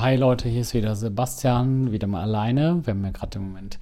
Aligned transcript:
Hi 0.00 0.14
Leute, 0.14 0.48
hier 0.48 0.60
ist 0.60 0.74
wieder 0.74 0.94
Sebastian, 0.94 1.90
wieder 1.90 2.06
mal 2.06 2.22
alleine. 2.22 2.82
Wir 2.84 2.94
haben 2.94 3.04
ja 3.04 3.10
gerade 3.10 3.40
im 3.40 3.48
Moment 3.48 3.80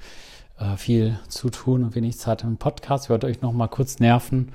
äh, 0.59 0.79
viel 0.79 1.19
zu 1.29 1.51
tun 1.51 1.85
und 1.85 1.95
wenig 1.95 2.17
Zeit 2.17 2.43
im 2.43 2.57
Podcast. 2.57 3.05
Ich 3.05 3.11
wollte 3.11 3.27
euch 3.27 3.43
noch 3.43 3.53
mal 3.53 3.69
kurz 3.69 4.01
nerven 4.01 4.53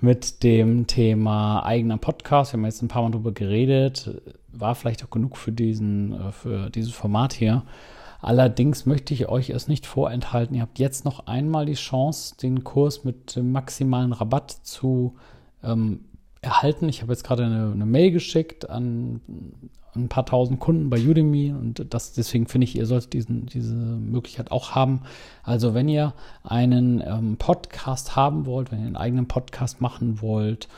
mit 0.00 0.42
dem 0.42 0.88
Thema 0.88 1.64
eigener 1.64 1.98
Podcast. 1.98 2.52
Wir 2.52 2.58
haben 2.58 2.64
jetzt 2.64 2.82
ein 2.82 2.88
paar 2.88 3.02
Mal 3.02 3.12
drüber 3.12 3.30
geredet. 3.30 4.22
War 4.48 4.74
vielleicht 4.74 5.04
auch 5.04 5.10
genug 5.10 5.36
für 5.36 5.52
diesen, 5.52 6.14
äh, 6.14 6.32
für 6.32 6.68
dieses 6.70 6.92
Format 6.92 7.32
hier. 7.32 7.62
Allerdings 8.20 8.84
möchte 8.84 9.14
ich 9.14 9.28
euch 9.28 9.50
es 9.50 9.68
nicht 9.68 9.86
vorenthalten. 9.86 10.56
Ihr 10.56 10.62
habt 10.62 10.80
jetzt 10.80 11.04
noch 11.04 11.28
einmal 11.28 11.64
die 11.64 11.74
Chance, 11.74 12.34
den 12.42 12.64
Kurs 12.64 13.04
mit 13.04 13.36
dem 13.36 13.52
maximalen 13.52 14.12
Rabatt 14.12 14.50
zu 14.50 15.14
ähm, 15.62 16.00
erhalten. 16.44 16.88
Ich 16.88 17.02
habe 17.02 17.12
jetzt 17.12 17.24
gerade 17.24 17.44
eine, 17.44 17.72
eine 17.72 17.86
Mail 17.86 18.10
geschickt 18.10 18.68
an 18.70 19.20
ein 19.96 20.08
paar 20.08 20.26
tausend 20.26 20.60
Kunden 20.60 20.90
bei 20.90 20.98
Udemy 20.98 21.52
und 21.52 21.86
das, 21.94 22.12
deswegen 22.12 22.46
finde 22.46 22.64
ich, 22.64 22.76
ihr 22.76 22.86
solltet 22.86 23.12
diesen, 23.12 23.46
diese 23.46 23.74
Möglichkeit 23.74 24.50
auch 24.50 24.74
haben. 24.74 25.02
Also 25.42 25.74
wenn 25.74 25.88
ihr 25.88 26.14
einen 26.42 27.02
ähm, 27.06 27.36
Podcast 27.36 28.16
haben 28.16 28.46
wollt, 28.46 28.72
wenn 28.72 28.80
ihr 28.80 28.86
einen 28.86 28.96
eigenen 28.96 29.28
Podcast 29.28 29.80
machen 29.80 30.20
wollt, 30.20 30.68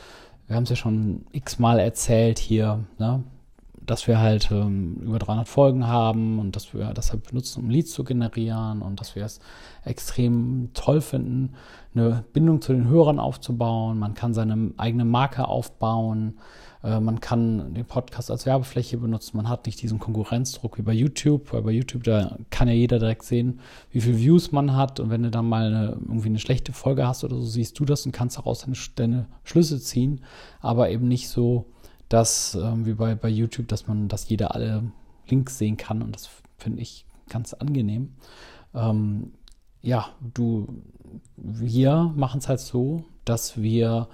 wir 0.46 0.56
haben 0.56 0.64
es 0.64 0.70
ja 0.70 0.76
schon 0.76 1.24
x-mal 1.32 1.78
erzählt 1.78 2.38
hier, 2.38 2.84
ne? 2.98 3.24
Dass 3.86 4.06
wir 4.06 4.18
halt 4.18 4.50
ähm, 4.50 4.96
über 5.02 5.18
300 5.18 5.48
Folgen 5.48 5.86
haben 5.86 6.38
und 6.38 6.56
dass 6.56 6.74
wir 6.74 6.92
deshalb 6.92 7.28
benutzen, 7.28 7.62
um 7.62 7.70
Leads 7.70 7.92
zu 7.92 8.04
generieren 8.04 8.82
und 8.82 9.00
dass 9.00 9.14
wir 9.14 9.24
es 9.24 9.40
extrem 9.84 10.70
toll 10.74 11.00
finden, 11.00 11.54
eine 11.94 12.24
Bindung 12.32 12.60
zu 12.60 12.72
den 12.72 12.88
Hörern 12.88 13.18
aufzubauen. 13.18 13.98
Man 13.98 14.14
kann 14.14 14.34
seine 14.34 14.72
eigene 14.76 15.04
Marke 15.04 15.48
aufbauen. 15.48 16.38
Äh, 16.82 17.00
man 17.00 17.20
kann 17.20 17.74
den 17.74 17.84
Podcast 17.84 18.30
als 18.30 18.46
Werbefläche 18.46 18.98
benutzen. 18.98 19.36
Man 19.36 19.48
hat 19.48 19.66
nicht 19.66 19.80
diesen 19.82 19.98
Konkurrenzdruck 19.98 20.78
wie 20.78 20.82
bei 20.82 20.92
YouTube, 20.92 21.52
weil 21.52 21.62
bei 21.62 21.72
YouTube, 21.72 22.04
da 22.04 22.36
kann 22.50 22.68
ja 22.68 22.74
jeder 22.74 22.98
direkt 22.98 23.24
sehen, 23.24 23.60
wie 23.90 24.00
viele 24.00 24.18
Views 24.18 24.52
man 24.52 24.76
hat. 24.76 25.00
Und 25.00 25.10
wenn 25.10 25.22
du 25.22 25.30
dann 25.30 25.48
mal 25.48 25.66
eine, 25.66 25.88
irgendwie 25.92 26.28
eine 26.28 26.38
schlechte 26.38 26.72
Folge 26.72 27.06
hast 27.06 27.24
oder 27.24 27.36
so, 27.36 27.42
siehst 27.42 27.78
du 27.78 27.84
das 27.84 28.06
und 28.06 28.12
kannst 28.12 28.38
daraus 28.38 28.60
deine, 28.60 28.76
deine 28.94 29.26
Schlüsse 29.44 29.80
ziehen. 29.80 30.20
Aber 30.60 30.90
eben 30.90 31.08
nicht 31.08 31.28
so, 31.28 31.66
dass, 32.08 32.54
ähm, 32.54 32.86
wie 32.86 32.94
bei, 32.94 33.14
bei 33.14 33.28
YouTube, 33.28 33.68
dass 33.68 33.86
man, 33.86 34.08
dass 34.08 34.28
jeder 34.28 34.54
alle 34.54 34.90
Links 35.28 35.58
sehen 35.58 35.76
kann 35.76 36.02
und 36.02 36.14
das 36.14 36.28
finde 36.58 36.82
ich 36.82 37.04
ganz 37.28 37.54
angenehm. 37.54 38.14
Ähm, 38.74 39.32
ja, 39.82 40.06
du, 40.34 40.82
wir 41.36 42.12
machen 42.14 42.38
es 42.38 42.48
halt 42.48 42.60
so, 42.60 43.04
dass 43.24 43.60
wir 43.60 44.08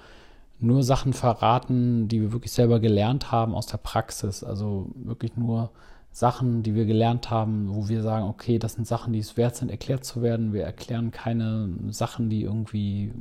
nur 0.59 0.83
Sachen 0.83 1.12
verraten, 1.12 2.09
die 2.09 2.21
wir 2.21 2.33
wirklich 2.33 2.53
selber 2.53 2.79
gelernt 2.79 3.33
haben 3.33 3.55
aus 3.55 3.67
der 3.67 3.79
Praxis. 3.79 4.45
Also 4.45 4.91
wirklich 4.95 5.37
nur 5.37 5.71
Sachen, 6.12 6.62
die 6.62 6.75
wir 6.75 6.84
gelernt 6.84 7.31
haben, 7.31 7.75
wo 7.75 7.89
wir 7.89 8.03
sagen, 8.03 8.27
okay, 8.27 8.59
das 8.59 8.75
sind 8.75 8.87
Sachen, 8.87 9.12
die 9.12 9.19
es 9.19 9.37
wert 9.37 9.56
sind, 9.56 9.71
erklärt 9.71 10.05
zu 10.05 10.23
werden. 10.23 10.53
Wir 10.53 10.62
erklären 10.65 11.11
keine 11.11 11.71
Sachen, 11.89 12.29
die 12.31 12.43
irgendwie, 12.43 13.12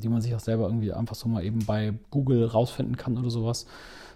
die 0.00 0.08
man 0.08 0.20
sich 0.20 0.34
auch 0.34 0.40
selber 0.40 0.64
irgendwie 0.64 0.92
einfach 0.92 1.14
so 1.14 1.28
mal 1.28 1.44
eben 1.44 1.64
bei 1.64 1.94
Google 2.10 2.44
rausfinden 2.46 2.96
kann 2.96 3.18
oder 3.18 3.30
sowas, 3.30 3.66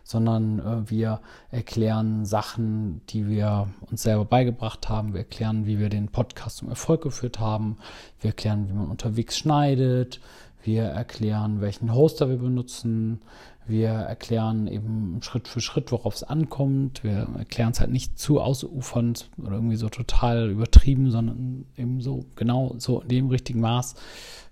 sondern 0.05 0.59
äh, 0.59 0.91
wir 0.91 1.21
erklären 1.51 2.25
Sachen, 2.27 3.01
die 3.09 3.29
wir 3.29 3.69
uns 3.91 4.03
selber 4.03 4.25
beigebracht 4.25 4.89
haben. 4.89 5.15
Wir 5.15 5.21
erklären, 5.21 5.67
wie 5.67 5.79
wir 5.79 5.89
den 5.89 6.09
Podcast 6.09 6.59
zum 6.59 6.69
Erfolg 6.69 7.03
geführt 7.03 7.41
haben. 7.41 7.79
Wir 8.21 8.31
erklären, 8.31 8.69
wie 8.69 8.75
man 8.75 8.91
unterwegs 8.91 9.39
schneidet. 9.39 10.21
Wir 10.63 10.85
erklären, 10.85 11.61
welchen 11.61 11.95
Hoster 11.95 12.29
wir 12.29 12.37
benutzen. 12.37 13.21
Wir 13.67 13.91
erklären 13.91 14.67
eben 14.67 15.21
Schritt 15.23 15.49
für 15.49 15.63
Schritt, 15.63 15.91
worauf 15.91 16.15
es 16.15 16.23
ankommt. 16.23 17.03
Wir 17.03 17.27
erklären 17.39 17.71
es 17.73 17.81
halt 17.81 17.91
nicht 17.91 18.19
zu 18.19 18.41
ausufernd 18.41 19.31
oder 19.39 19.53
irgendwie 19.53 19.77
so 19.77 19.89
total 19.89 20.51
übertrieben, 20.51 21.11
sondern 21.11 21.65
eben 21.79 22.03
so 22.03 22.27
genau 22.37 22.75
so 22.77 23.01
in 23.01 23.09
dem 23.09 23.29
richtigen 23.29 23.61
Maß, 23.61 23.95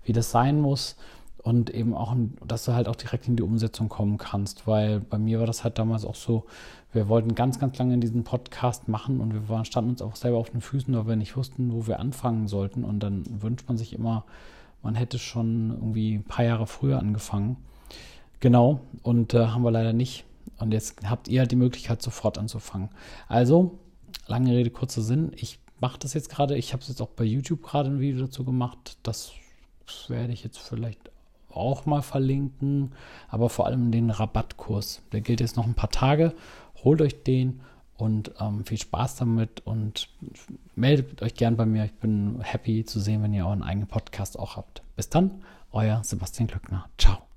wie 0.03 0.13
das 0.13 0.31
sein 0.31 0.59
muss 0.59 0.95
und 1.43 1.69
eben 1.69 1.93
auch, 1.93 2.15
dass 2.47 2.65
du 2.65 2.73
halt 2.73 2.87
auch 2.87 2.95
direkt 2.95 3.27
in 3.27 3.35
die 3.35 3.43
Umsetzung 3.43 3.89
kommen 3.89 4.17
kannst, 4.17 4.65
weil 4.65 5.01
bei 5.01 5.17
mir 5.17 5.39
war 5.39 5.45
das 5.45 5.63
halt 5.63 5.77
damals 5.77 6.05
auch 6.05 6.15
so, 6.15 6.45
wir 6.93 7.09
wollten 7.09 7.35
ganz, 7.35 7.59
ganz 7.59 7.77
lange 7.77 7.97
diesen 7.97 8.23
Podcast 8.23 8.87
machen 8.87 9.19
und 9.19 9.33
wir 9.33 9.49
waren, 9.49 9.65
standen 9.65 9.91
uns 9.91 10.01
auch 10.01 10.15
selber 10.15 10.37
auf 10.37 10.51
den 10.51 10.61
Füßen, 10.61 10.95
weil 10.95 11.07
wir 11.07 11.15
nicht 11.15 11.35
wussten, 11.35 11.73
wo 11.73 11.85
wir 11.85 11.99
anfangen 11.99 12.47
sollten 12.47 12.83
und 12.85 12.99
dann 13.01 13.23
wünscht 13.41 13.67
man 13.67 13.77
sich 13.77 13.93
immer, 13.93 14.25
man 14.81 14.95
hätte 14.95 15.19
schon 15.19 15.71
irgendwie 15.71 16.15
ein 16.15 16.23
paar 16.23 16.45
Jahre 16.45 16.67
früher 16.67 16.99
angefangen. 16.99 17.57
Genau, 18.39 18.81
und 19.01 19.33
äh, 19.33 19.47
haben 19.47 19.63
wir 19.63 19.71
leider 19.71 19.93
nicht. 19.93 20.25
Und 20.59 20.71
jetzt 20.71 21.09
habt 21.09 21.27
ihr 21.27 21.39
halt 21.39 21.51
die 21.51 21.55
Möglichkeit, 21.55 22.01
sofort 22.01 22.37
anzufangen. 22.37 22.89
Also, 23.27 23.79
lange 24.27 24.51
Rede, 24.51 24.69
kurzer 24.69 25.01
Sinn. 25.01 25.31
Ich 25.35 25.59
mache 25.79 25.99
das 25.99 26.13
jetzt 26.13 26.29
gerade. 26.29 26.57
Ich 26.57 26.73
habe 26.73 26.81
es 26.81 26.89
jetzt 26.89 27.01
auch 27.01 27.09
bei 27.09 27.23
YouTube 27.23 27.63
gerade 27.63 27.89
ein 27.89 27.99
Video 27.99 28.25
dazu 28.25 28.43
gemacht. 28.43 28.97
Das 29.03 29.31
werde 30.09 30.33
ich 30.33 30.43
jetzt 30.43 30.57
vielleicht 30.57 31.12
auch 31.55 31.85
mal 31.85 32.01
verlinken, 32.01 32.91
aber 33.29 33.49
vor 33.49 33.65
allem 33.65 33.91
den 33.91 34.09
Rabattkurs. 34.09 35.01
Der 35.11 35.21
gilt 35.21 35.41
jetzt 35.41 35.57
noch 35.57 35.65
ein 35.65 35.75
paar 35.75 35.91
Tage. 35.91 36.33
Holt 36.83 37.01
euch 37.01 37.23
den 37.23 37.61
und 37.97 38.31
ähm, 38.39 38.65
viel 38.65 38.77
Spaß 38.77 39.15
damit 39.17 39.65
und 39.65 40.09
meldet 40.75 41.21
euch 41.21 41.35
gern 41.35 41.55
bei 41.55 41.65
mir. 41.65 41.85
Ich 41.85 41.93
bin 41.93 42.41
happy 42.41 42.85
zu 42.85 42.99
sehen, 42.99 43.23
wenn 43.23 43.33
ihr 43.33 43.45
euren 43.45 43.63
eigenen 43.63 43.87
Podcast 43.87 44.37
auch 44.37 44.57
habt. 44.57 44.81
Bis 44.95 45.09
dann, 45.09 45.43
euer 45.71 46.03
Sebastian 46.03 46.47
Glückner. 46.47 46.89
Ciao. 46.97 47.32